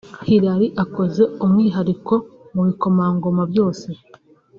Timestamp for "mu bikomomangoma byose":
2.53-3.87